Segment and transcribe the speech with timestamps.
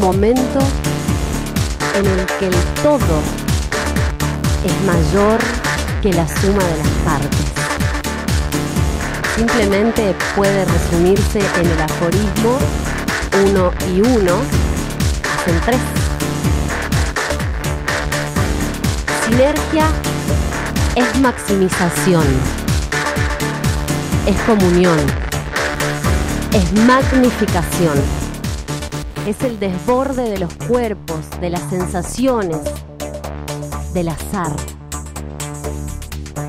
[0.00, 0.58] Momento
[1.94, 3.20] en el que el todo
[4.64, 5.38] es mayor
[6.00, 7.46] que la suma de las partes.
[9.36, 12.58] Simplemente puede resumirse en el aforismo
[13.46, 14.38] uno y uno
[15.38, 15.80] hacen tres.
[19.26, 19.86] Sinergia
[20.94, 22.24] es maximización,
[24.26, 24.98] es comunión,
[26.52, 28.19] es magnificación,
[29.26, 32.58] es el desborde de los cuerpos, de las sensaciones,
[33.92, 34.54] del azar.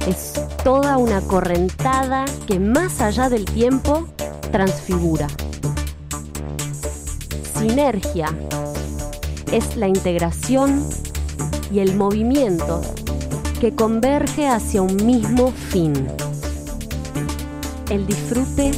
[0.07, 0.33] Es
[0.63, 4.07] toda una correntada que más allá del tiempo
[4.51, 5.27] transfigura.
[7.57, 8.29] Sinergia
[9.51, 10.83] es la integración
[11.71, 12.81] y el movimiento
[13.59, 16.07] que converge hacia un mismo fin,
[17.89, 18.71] el disfrute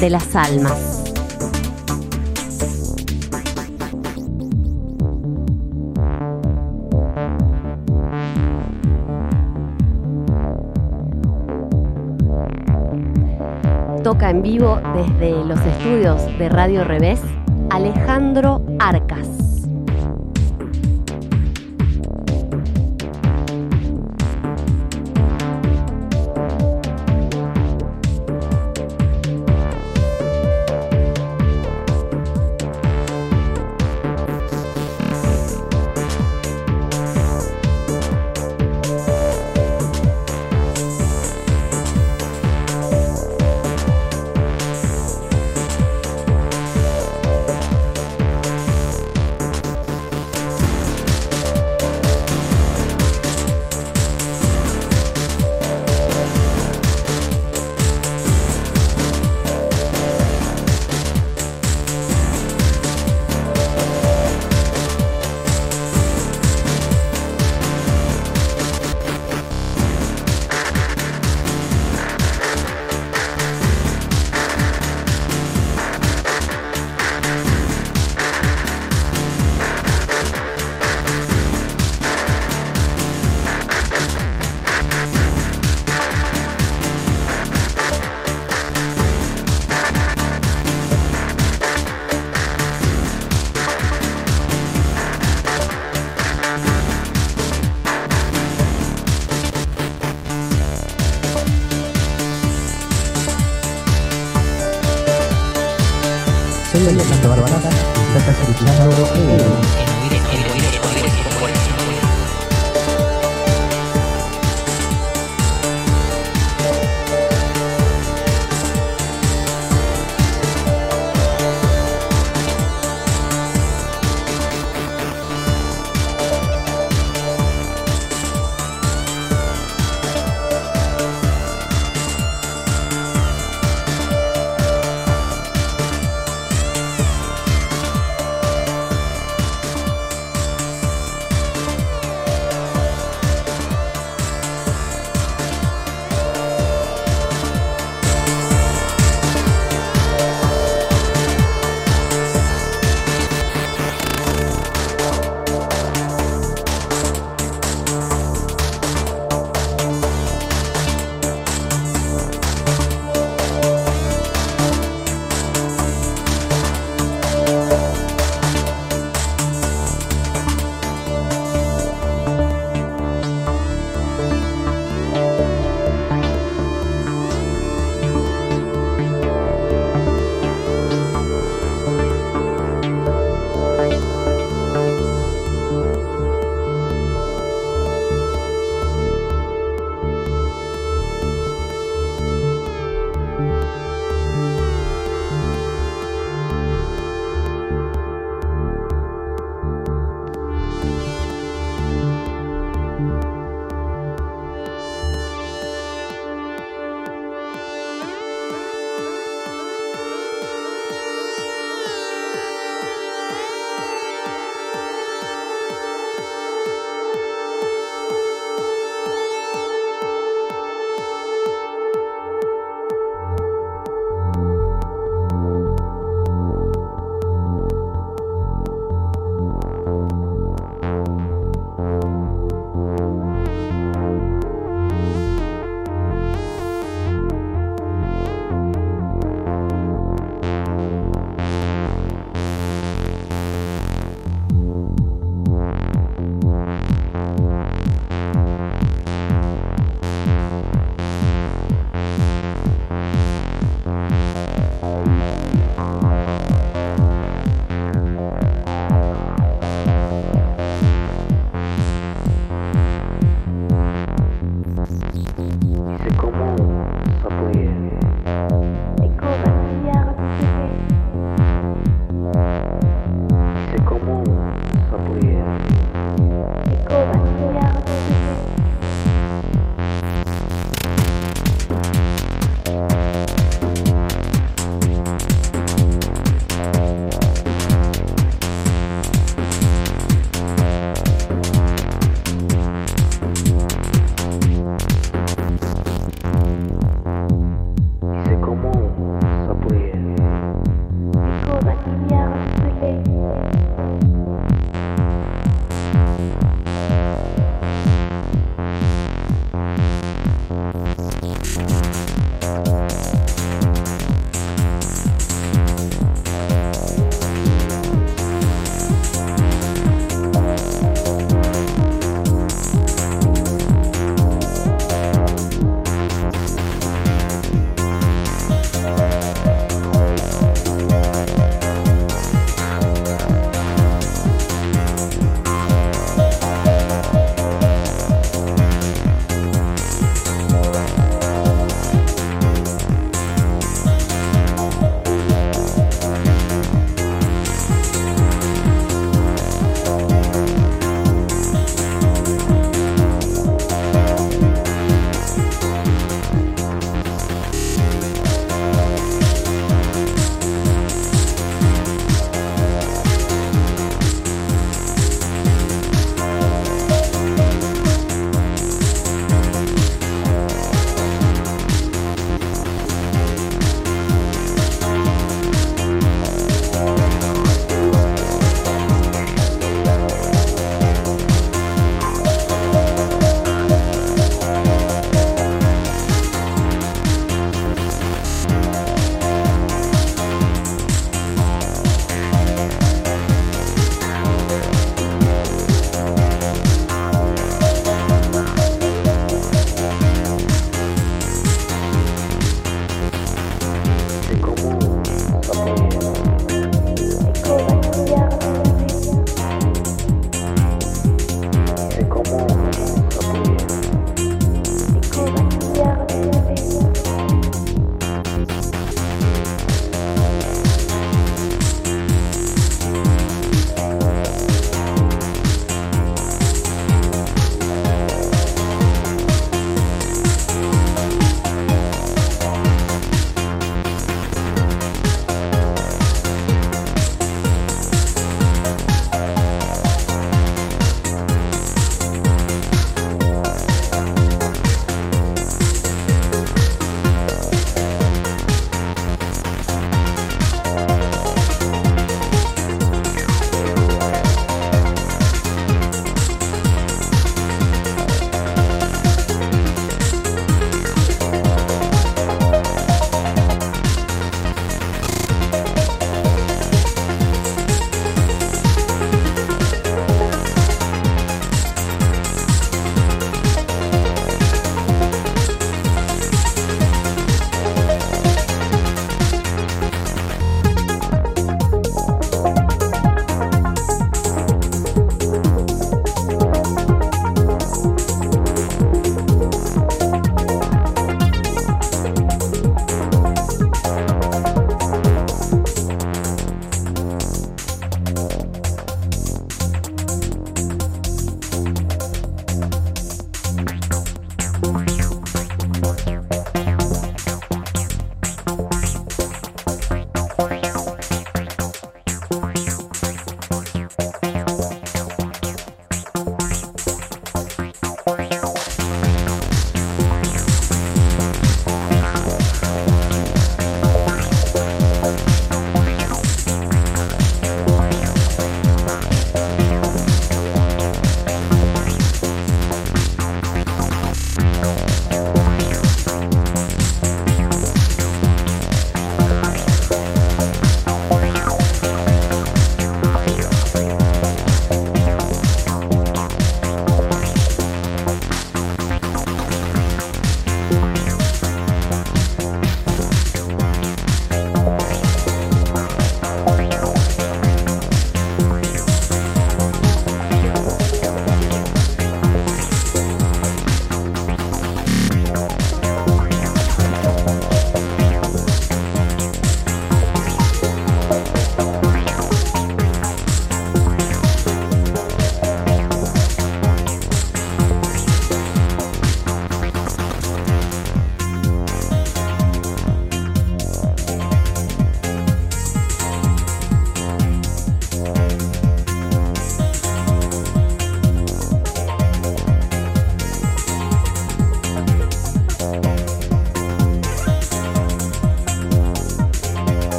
[0.00, 0.91] de las almas.
[14.22, 17.20] En vivo desde los estudios de Radio Revés
[17.70, 18.62] Alejandro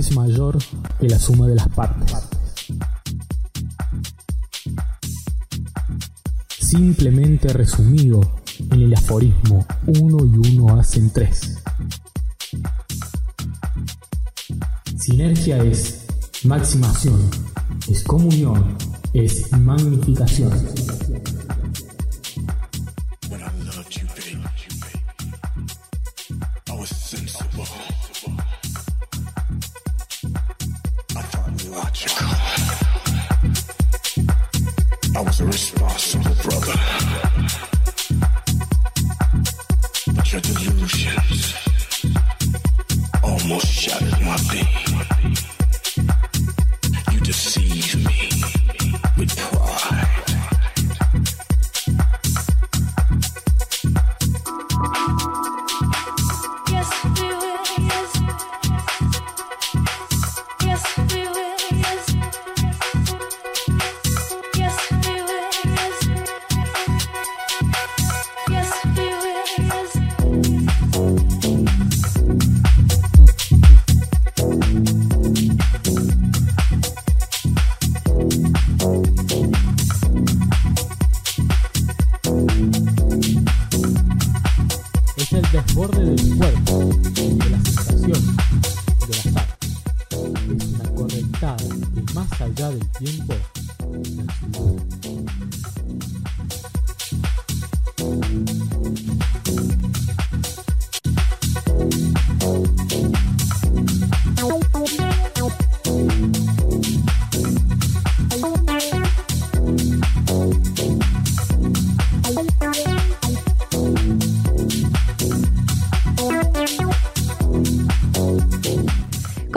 [0.00, 0.58] es mayor
[0.98, 2.16] que la suma de las partes.
[6.58, 8.20] Simplemente resumido
[8.70, 11.58] en el aforismo 1 y 1 hacen 3.
[14.98, 16.06] Sinergia es
[16.44, 17.20] maximación,
[17.88, 18.76] es comunión,
[19.12, 20.52] es magnificación.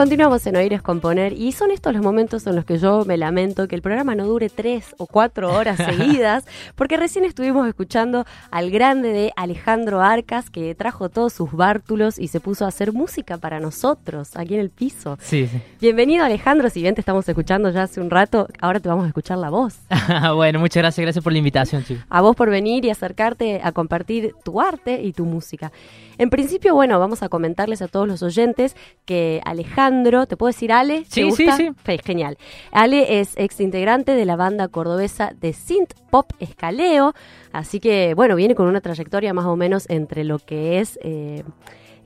[0.04, 3.16] Continuamos en Oír es Componer y son estos los momentos en los que yo me
[3.16, 8.26] lamento que el programa no dure tres o cuatro horas seguidas, porque recién estuvimos escuchando
[8.50, 12.92] al grande de Alejandro Arcas que trajo todos sus bártulos y se puso a hacer
[12.92, 15.16] música para nosotros aquí en el piso.
[15.22, 15.62] Sí, sí.
[15.80, 19.08] Bienvenido Alejandro, si bien te estamos escuchando ya hace un rato, ahora te vamos a
[19.08, 19.78] escuchar la voz.
[20.34, 22.04] bueno, muchas gracias, gracias por la invitación, chicos.
[22.10, 25.72] A vos por venir y acercarte a compartir tu arte y tu música.
[26.18, 30.72] En principio, bueno, vamos a comentarles a todos los oyentes que Alejandro, ¿te puedo decir
[30.72, 31.00] Ale?
[31.00, 31.56] ¿Te Sí, sí, gusta?
[31.56, 31.70] sí.
[31.82, 32.36] Fe- Genial.
[32.72, 37.14] Ale es ex integrante de la banda cordobesa de synth pop Escaleo,
[37.52, 40.98] así que, bueno, viene con una trayectoria más o menos entre lo que es...
[41.02, 41.44] eh,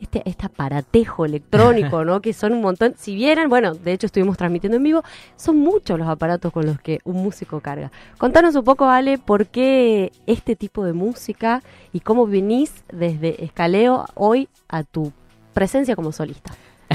[0.01, 2.21] este, este aparatejo electrónico, ¿no?
[2.21, 2.95] Que son un montón.
[2.97, 5.03] Si vieran, bueno, de hecho estuvimos transmitiendo en vivo,
[5.35, 7.91] son muchos los aparatos con los que un músico carga.
[8.17, 14.07] Contanos un poco, Ale, por qué este tipo de música y cómo venís desde Escaleo
[14.15, 15.11] hoy a tu
[15.53, 16.53] presencia como solista.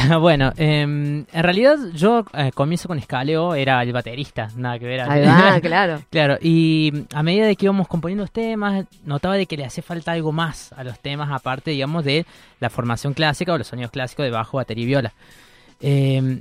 [0.20, 5.02] bueno, em, en realidad yo eh, comienzo con Escaleo, era el baterista, nada que ver.
[5.02, 6.02] Ahí va, claro.
[6.10, 9.84] Claro, y a medida de que íbamos componiendo los temas, notaba de que le hacía
[9.84, 12.26] falta algo más a los temas, aparte, digamos, de
[12.60, 15.14] la formación clásica o los sonidos clásicos de bajo, batería y viola.
[15.82, 16.40] Eh,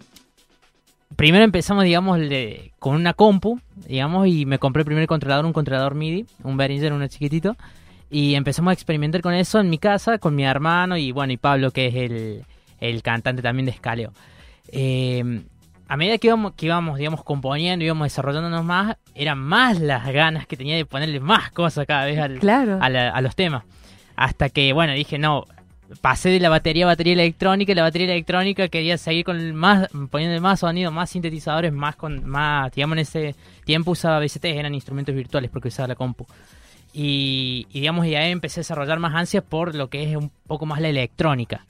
[1.16, 5.52] primero empezamos, digamos, le- con una compu, digamos, y me compré el primer controlador, un
[5.52, 7.56] controlador MIDI, un Behringer, uno chiquitito,
[8.10, 11.36] y empezamos a experimentar con eso en mi casa, con mi hermano y, bueno, y
[11.38, 12.44] Pablo, que es el,
[12.82, 14.12] el cantante también de Escaleo.
[14.68, 15.42] Eh,
[15.88, 20.46] a medida que íbamos, que íbamos, digamos, componiendo, íbamos desarrollándonos más, eran más las ganas
[20.46, 22.78] que tenía de ponerle más cosas cada vez al, Claro.
[22.80, 23.64] a, la- a los temas.
[24.16, 25.46] Hasta que, bueno, dije, no,
[26.00, 29.52] pasé de la batería a batería electrónica y la batería electrónica quería seguir con el
[29.52, 33.34] más, poniendo más sonido, más sintetizadores, más con, más, digamos, en ese
[33.66, 36.26] tiempo usaba VST, eran instrumentos virtuales porque usaba la compu.
[36.94, 40.30] Y, y, digamos, y ahí empecé a desarrollar más ansias por lo que es un
[40.46, 41.66] poco más la electrónica,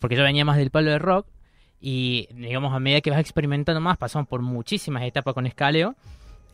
[0.00, 1.26] porque yo venía más del palo de rock
[1.80, 5.94] y, digamos, a medida que vas experimentando más, pasamos por muchísimas etapas con Escaleo,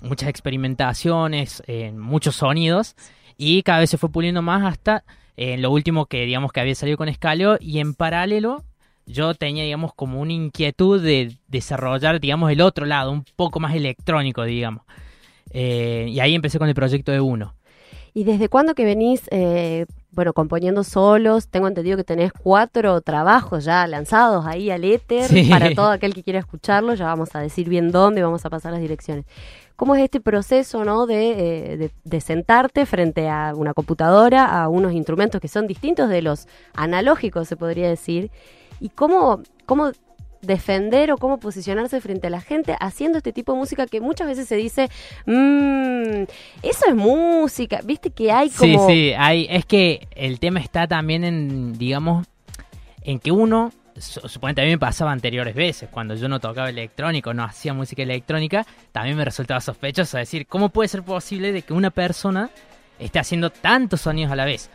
[0.00, 2.96] muchas experimentaciones, eh, muchos sonidos,
[3.36, 5.04] y cada vez se fue puliendo más hasta
[5.36, 8.64] eh, lo último que, digamos, que había salido con Escaleo, y en paralelo
[9.06, 13.74] yo tenía, digamos, como una inquietud de desarrollar, digamos, el otro lado, un poco más
[13.74, 14.84] electrónico, digamos.
[15.52, 17.54] Eh, y ahí empecé con el proyecto de uno.
[18.14, 21.48] ¿Y desde cuándo que venís, eh, bueno, componiendo solos?
[21.48, 25.48] Tengo entendido que tenés cuatro trabajos ya lanzados ahí al éter Sí.
[25.48, 26.94] para todo aquel que quiera escucharlo.
[26.94, 29.24] Ya vamos a decir bien dónde, vamos a pasar las direcciones.
[29.76, 34.68] ¿Cómo es este proceso, no, de, eh, de, de sentarte frente a una computadora, a
[34.68, 38.30] unos instrumentos que son distintos de los analógicos, se podría decir?
[38.78, 39.92] ¿Y cómo, cómo
[40.42, 44.26] defender o cómo posicionarse frente a la gente haciendo este tipo de música que muchas
[44.26, 44.88] veces se dice,
[45.26, 46.22] mmm,
[46.62, 48.88] eso es música, viste que hay como...
[48.88, 52.26] Sí, sí, hay, es que el tema está también en, digamos,
[53.02, 56.70] en que uno, su- suponete a mí me pasaba anteriores veces, cuando yo no tocaba
[56.70, 61.62] electrónico, no hacía música electrónica, también me resultaba sospechoso decir, ¿cómo puede ser posible de
[61.62, 62.50] que una persona
[62.98, 64.70] esté haciendo tantos sonidos a la vez?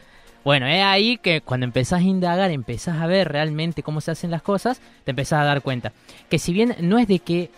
[0.46, 4.30] Bueno, es ahí que cuando empezás a indagar, empezás a ver realmente cómo se hacen
[4.30, 5.92] las cosas, te empezás a dar cuenta.
[6.30, 7.50] Que si bien no es de que,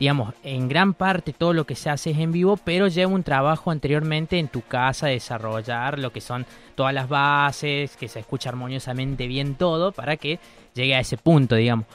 [0.00, 3.22] digamos, en gran parte todo lo que se hace es en vivo, pero lleva un
[3.22, 8.48] trabajo anteriormente en tu casa, desarrollar lo que son todas las bases, que se escucha
[8.48, 10.40] armoniosamente bien todo, para que
[10.74, 11.86] llegue a ese punto, digamos.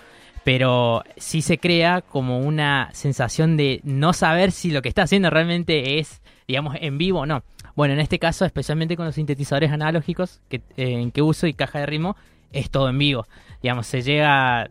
[0.45, 5.29] Pero sí se crea como una sensación de no saber si lo que está haciendo
[5.29, 7.43] realmente es, digamos, en vivo o no.
[7.77, 11.53] Bueno, en este caso, especialmente con los sintetizadores analógicos que, eh, en que uso y
[11.53, 12.17] caja de ritmo,
[12.51, 13.27] es todo en vivo.
[13.61, 14.67] Digamos, se llega,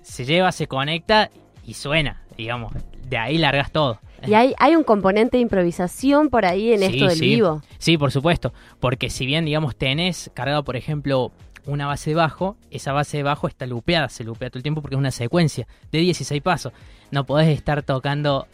[0.00, 1.30] se lleva, se conecta
[1.66, 2.72] y suena, digamos.
[3.08, 4.00] De ahí largas todo.
[4.26, 7.26] Y hay, hay un componente de improvisación por ahí en Sí, esto del sí.
[7.26, 7.62] vivo.
[7.76, 8.54] Sí, por supuesto.
[8.80, 11.32] Porque si bien, digamos, tenés cargado, por ejemplo,
[11.66, 14.80] una base de bajo, esa base de bajo está lupeada, se lupea todo el tiempo
[14.80, 16.72] porque es una secuencia de 16 pasos.
[17.10, 18.46] No podés estar tocando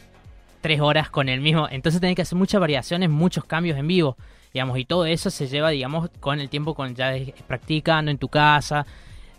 [0.61, 1.67] tres horas con el mismo.
[1.69, 4.17] Entonces tenés que hacer muchas variaciones, muchos cambios en vivo.
[4.53, 7.13] Digamos, y todo eso se lleva, digamos, con el tiempo, con ya
[7.47, 8.85] practicando en tu casa,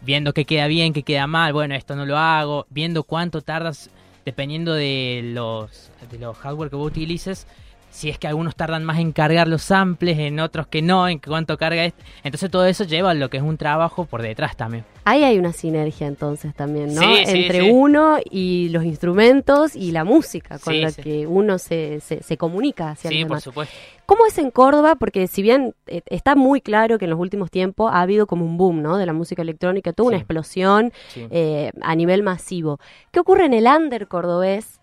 [0.01, 3.91] viendo qué queda bien, qué queda mal, bueno, esto no lo hago, viendo cuánto tardas,
[4.25, 7.47] dependiendo de los, de los hardware que vos utilices,
[7.91, 11.19] si es que algunos tardan más en cargar los samples, en otros que no, en
[11.19, 12.03] cuánto carga este.
[12.23, 14.85] Entonces todo eso lleva a lo que es un trabajo por detrás también.
[15.05, 17.01] Ahí hay una sinergia entonces también, ¿no?
[17.01, 17.71] Sí, Entre sí.
[17.73, 22.91] uno y los instrumentos y la música con la que uno se, se, se comunica
[22.91, 23.43] hacia Sí, los por demás.
[23.45, 23.75] supuesto.
[24.05, 24.97] ¿Cómo es en Córdoba?
[24.97, 28.45] Porque si bien eh, está muy claro que en los últimos tiempos ha habido como
[28.45, 28.97] un boom, ¿no?
[28.99, 32.79] De la música electrónica, tuvo una explosión eh, a nivel masivo.
[33.11, 34.78] ¿Qué ocurre en el under cordobés?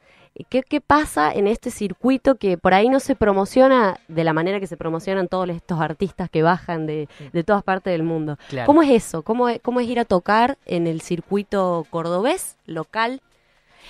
[0.49, 4.59] ¿Qué, ¿Qué pasa en este circuito que por ahí no se promociona de la manera
[4.59, 8.38] que se promocionan todos estos artistas que bajan de, de todas partes del mundo?
[8.49, 8.65] Claro.
[8.65, 9.23] ¿Cómo es eso?
[9.23, 13.21] ¿Cómo es, ¿Cómo es ir a tocar en el circuito cordobés, local?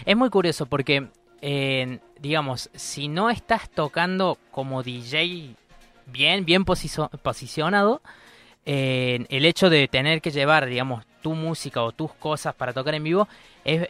[0.05, 1.07] Es muy curioso porque,
[1.41, 5.55] eh, digamos, si no estás tocando como DJ
[6.05, 8.01] bien, bien posicionado,
[8.65, 12.93] eh, el hecho de tener que llevar, digamos, tu música o tus cosas para tocar
[12.93, 13.27] en vivo
[13.63, 13.89] es,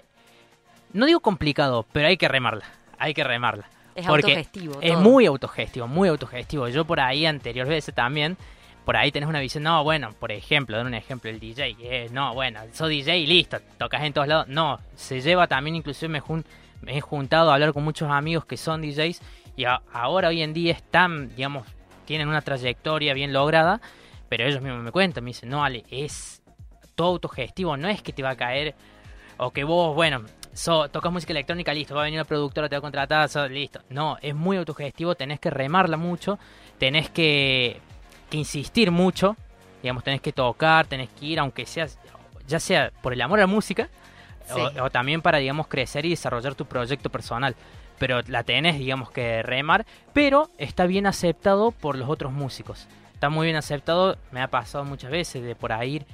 [0.96, 2.66] no digo complicado, pero hay que remarla,
[2.98, 3.66] hay que remarla.
[3.96, 4.80] Es Porque autogestivo.
[4.82, 5.02] Es todo.
[5.02, 6.68] muy autogestivo, muy autogestivo.
[6.68, 8.36] Yo por ahí anteriores veces también,
[8.84, 12.10] por ahí tenés una visión, no, bueno, por ejemplo, dar un ejemplo, el DJ, eh,
[12.12, 14.48] no, bueno, sos DJ y listo, tocas en todos lados.
[14.50, 16.46] No, se lleva también, inclusive me, jun-
[16.82, 19.22] me he juntado a hablar con muchos amigos que son DJs
[19.56, 21.66] y ahora hoy en día están, digamos,
[22.06, 23.80] tienen una trayectoria bien lograda,
[24.30, 26.42] pero ellos mismos me cuentan, me dicen, no, Ale, es
[26.96, 28.76] todo autogestivo, no es que te va a caer
[29.38, 30.24] o que vos, bueno,
[30.56, 33.48] so, tocas música electrónica, listo, va a venir una productora, te va a contratar, so,
[33.48, 33.82] listo.
[33.90, 36.40] No, es muy autogestivo, tenés que remarla mucho,
[36.80, 37.80] tenés que,
[38.30, 39.36] que insistir mucho,
[39.84, 41.88] digamos, tenés que tocar, tenés que ir, aunque sea,
[42.48, 43.90] ya sea por el amor a la música,
[44.48, 44.62] Sí.
[44.80, 47.56] o, o también para, digamos, crecer y desarrollar tu proyecto personal.
[47.98, 52.88] Pero la tenés, digamos, que remar, pero está bien aceptado por los otros músicos.
[53.14, 56.06] Está muy bien aceptado, me ha pasado muchas veces de por ahí ir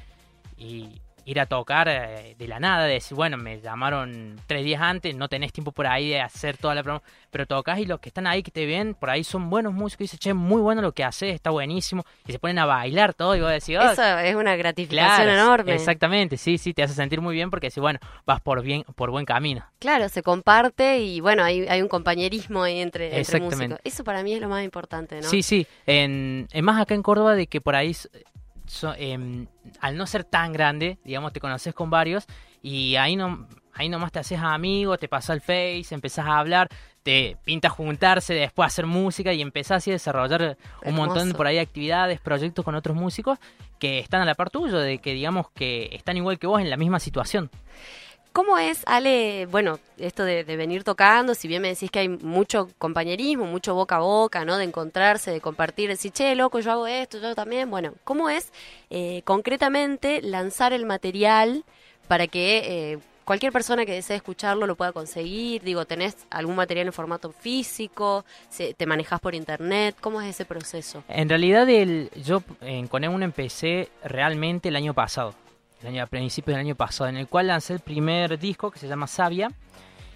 [0.57, 4.81] y ir a tocar eh, de la nada, de decir, bueno, me llamaron tres días
[4.81, 7.99] antes, no tenés tiempo por ahí de hacer toda la promo, pero tocas y los
[7.99, 10.61] que están ahí que te ven, por ahí son buenos músicos y dicen, che, muy
[10.61, 13.77] bueno lo que haces, está buenísimo, y se ponen a bailar todo y vos decís,
[13.79, 15.75] "Ah, Eso es una gratificación claro, enorme.
[15.75, 19.11] Exactamente, sí, sí, te hace sentir muy bien porque decís, bueno, vas por bien, por
[19.11, 19.63] buen camino.
[19.79, 23.79] Claro, se comparte y bueno, hay, hay un compañerismo ahí entre, entre músicos.
[23.83, 25.29] Eso para mí es lo más importante, ¿no?
[25.29, 27.95] Sí, sí, en, en más acá en Córdoba de que por ahí,
[28.71, 29.47] so- em,
[29.81, 32.25] al no ser tan grande, digamos, te conoces con varios
[32.61, 36.67] y ahí no ahí nomás te haces amigo, te pasa el face, empezás a hablar,
[37.03, 41.55] te pinta juntarse, después hacer música y empezás así a desarrollar un montón por ahí
[41.55, 43.39] de actividades, proyectos con otros músicos
[43.79, 46.69] que están a la par tuyo, de que digamos que están igual que vos en
[46.69, 47.49] la misma situación.
[48.33, 52.07] ¿Cómo es, Ale, bueno, esto de, de venir tocando, si bien me decís que hay
[52.07, 54.57] mucho compañerismo, mucho boca a boca, ¿no?
[54.57, 57.69] De encontrarse, de compartir, decir, che, loco, yo hago esto, yo también.
[57.69, 58.53] Bueno, ¿cómo es
[58.89, 61.65] eh, concretamente lanzar el material
[62.07, 65.61] para que eh, cualquier persona que desee escucharlo lo pueda conseguir?
[65.63, 68.23] Digo, ¿tenés algún material en formato físico?
[68.77, 69.97] ¿Te manejas por internet?
[69.99, 71.03] ¿Cómo es ese proceso?
[71.09, 75.35] En realidad el, yo en Cone 1 empecé realmente el año pasado,
[75.81, 78.79] el año, a principios del año pasado, en el cual lancé el primer disco que
[78.79, 79.49] se llama Sabia.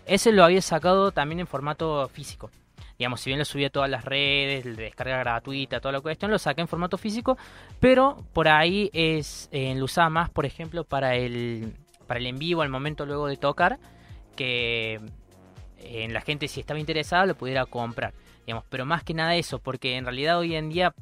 [0.06, 2.52] Ese lo había sacado también en formato físico.
[2.98, 6.32] Digamos, si bien lo subí a todas las redes, de descarga gratuita, toda la cuestión,
[6.32, 7.38] lo saqué en formato físico,
[7.80, 11.74] pero por ahí es eh, lo usaba más, por ejemplo, para el,
[12.08, 13.80] para el en vivo, al momento luego de tocar,
[14.38, 15.02] que
[15.80, 18.14] eh, la gente si estaba interesada lo pudiera comprar
[18.46, 20.94] digamos pero más que nada eso porque en realidad hoy en día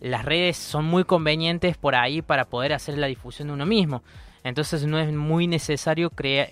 [0.00, 4.02] las redes son muy convenientes por ahí para poder hacer la difusión de uno mismo
[4.44, 6.48] entonces no es muy necesario crear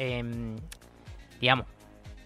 [1.40, 1.66] digamos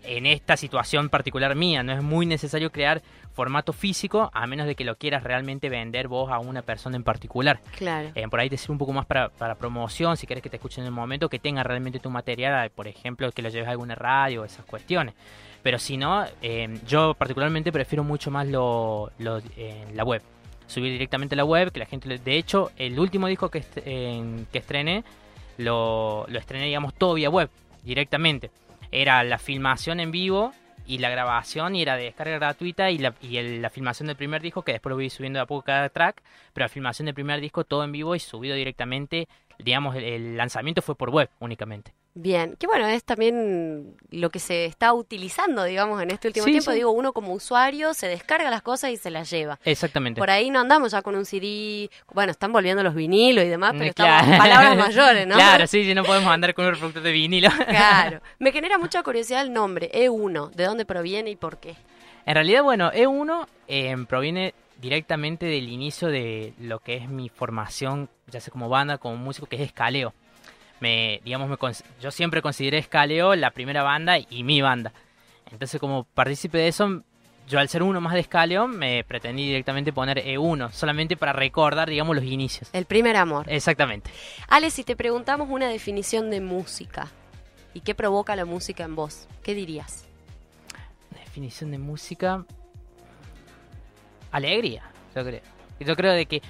[0.05, 3.03] en esta situación particular mía no es muy necesario crear
[3.35, 7.05] formato físico a menos de que lo quieras realmente vender vos a una persona en
[7.05, 8.11] particular Claro.
[8.15, 10.57] eh, por ahí te sirve un poco más para, para promoción, si querés que te
[10.57, 13.71] escuchen en el momento, que tenga realmente tu material, por ejemplo, que lo lleves a
[13.71, 15.15] alguna radio, esas cuestiones.
[15.63, 19.41] Pero si no, eh, yo particularmente prefiero mucho más lo, lo-
[19.95, 20.21] la web.
[20.73, 22.19] Subir directamente a la web, que la gente...
[22.19, 25.05] De hecho, el último disco que, est- que estrené,
[25.59, 27.51] lo, lo estrené, digamos, todo vía web,
[27.83, 28.51] directamente.
[28.91, 30.53] Era la filmación en vivo
[30.87, 34.43] y la grabación y era de descarga gratuita y la, y la filmación del primer
[34.43, 36.21] disco que después lo voy subiendo de a poco cada track
[36.53, 39.29] pero la filmación del primer disco todo en vivo y subido directamente
[39.61, 44.67] digamos el lanzamiento fue por web únicamente Bien, que bueno, es también lo que se
[44.67, 46.71] está utilizando, digamos, en este último Sí, tiempo.
[46.71, 46.77] sí.
[46.77, 49.59] Digo, uno como usuario se descarga las cosas y se las lleva.
[49.65, 53.49] exactamente Por ahí no andamos ya con un CD, bueno, están volviendo los vinilos y
[53.49, 54.39] demás, pero Mm, estamos claro.
[54.39, 55.35] palabras mayores, ¿no?
[55.37, 58.21] claro sí sí no podemos andar con un reproductor de vinilo Claro.
[58.39, 61.77] Me genera mucha curiosidad el nombre, E1, ¿de dónde proviene y por qué?
[62.27, 68.11] En realidad, bueno, E1 eh, proviene directamente del inicio de lo que es mi formación,
[68.27, 70.13] ya sea como banda, como músico, que es Escaleo.
[70.83, 71.57] Me, digamos, me,
[72.01, 74.93] yo siempre consideré Escaleo la primera banda y mi banda.
[75.53, 77.05] Entonces, como partícipe de eso,
[77.49, 81.89] yo al ser uno más de escalón me pretendí directamente poner E1, solamente para recordar,
[81.89, 82.69] digamos, los inicios.
[82.73, 83.47] El primer amor.
[83.49, 84.11] Exactamente.
[84.49, 87.07] Ale, si te preguntamos una definición de música
[87.75, 90.05] y qué provoca la música en vos, ¿qué dirías?
[91.11, 92.45] Definición de música.
[94.33, 95.43] Alegría, yo creo.
[95.79, 96.43] Yo creo de que.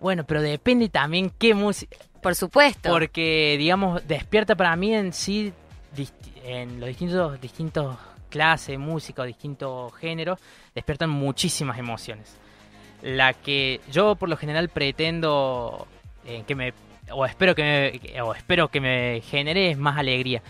[0.00, 1.96] Bueno, pero depende también qué música.
[2.26, 2.90] Por supuesto.
[2.90, 5.52] Porque, digamos, despierta para mí en sí,
[6.42, 7.96] en los distintos, distintos
[8.28, 10.40] clases música o distintos géneros,
[10.74, 12.36] despiertan muchísimas emociones.
[13.02, 15.86] La que yo por lo general pretendo
[16.24, 16.74] eh, que me
[17.12, 20.42] o espero que me, o espero que me genere es más alegría.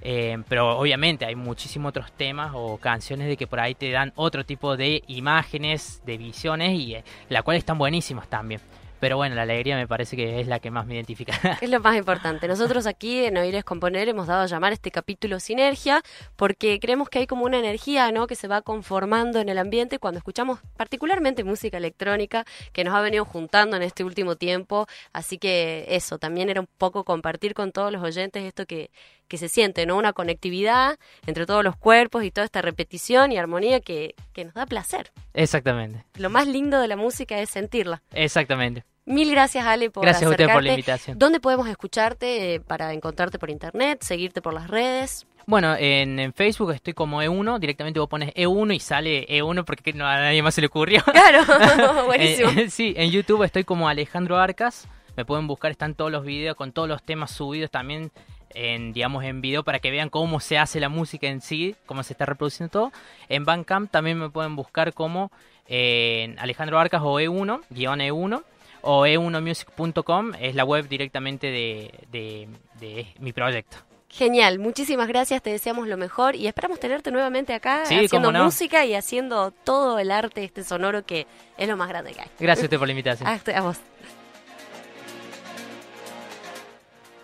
[0.00, 4.14] Eh, pero obviamente hay muchísimos otros temas o canciones de que por ahí te dan
[4.16, 8.62] otro tipo de imágenes, de visiones y eh, la cual están buenísimas también.
[9.00, 11.32] Pero bueno, la alegría me parece que es la que más me identifica.
[11.60, 12.48] Es lo más importante.
[12.48, 16.02] Nosotros aquí en Oír es Componer hemos dado a llamar este capítulo Sinergia
[16.36, 18.26] porque creemos que hay como una energía ¿no?
[18.26, 23.00] que se va conformando en el ambiente cuando escuchamos particularmente música electrónica que nos ha
[23.00, 24.86] venido juntando en este último tiempo.
[25.12, 28.90] Así que eso, también era un poco compartir con todos los oyentes esto que,
[29.28, 29.96] que se siente, ¿no?
[29.96, 34.54] Una conectividad entre todos los cuerpos y toda esta repetición y armonía que, que nos
[34.54, 35.12] da placer.
[35.34, 38.02] Exactamente, Lo más lindo de la música es sentirla.
[38.12, 38.84] exactamente.
[39.04, 41.18] Mil gracias, Ale, por Gracias a ustedes por la invitación.
[41.18, 45.26] ¿Dónde podemos escucharte eh, para encontrarte por internet, seguirte por las redes?
[45.46, 49.94] Bueno, en, en Facebook estoy como E1, directamente vos pones E1 y sale E1 porque
[49.94, 51.02] no, a nadie más se le ocurrió.
[51.04, 51.40] Claro,
[52.04, 52.50] buenísimo.
[52.50, 54.86] Eh, sí, en YouTube estoy como Alejandro Arcas.
[55.16, 58.12] Me pueden buscar, están todos los videos con todos los temas subidos también
[58.58, 62.02] en, digamos, en video para que vean cómo se hace la música en sí, cómo
[62.02, 62.92] se está reproduciendo todo.
[63.28, 65.30] En Bandcamp también me pueden buscar como
[65.66, 68.42] eh, Alejandro Arcas o E1, guion E1,
[68.82, 72.48] o e1music.com, es la web directamente de, de-
[72.80, 73.76] de mi proyecto.
[74.10, 78.44] Genial, muchísimas gracias, te deseamos lo mejor y esperamos tenerte nuevamente acá Sí, haciendo no.
[78.44, 81.26] música y haciendo todo el arte este sonoro que
[81.58, 82.28] es lo más grande que hay.
[82.40, 83.28] Gracias a usted por la invitación.
[83.28, 83.78] A, a vos.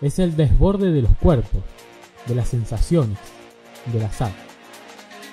[0.05, 1.63] Es el desborde de los cuerpos,
[2.27, 3.17] de las sensaciones,
[3.91, 4.31] del azar.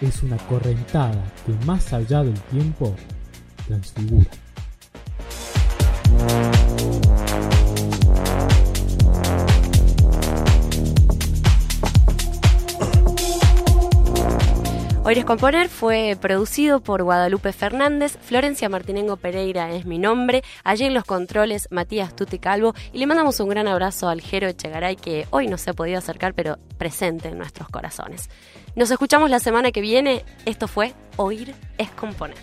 [0.00, 2.94] Es una correntada que más allá del tiempo
[3.66, 4.30] transfigura.
[15.04, 20.94] Oires Componer fue producido por Guadalupe Fernández, Florencia Martinengo Pereira es mi nombre, allí en
[20.94, 25.26] los controles Matías Tuti Calvo y le mandamos un gran abrazo al Jero Echegaray que
[25.30, 28.30] hoy no se ha podido acercar pero presente en nuestros corazones.
[28.76, 32.38] Nos escuchamos la semana que viene, esto fue Oír es Componer.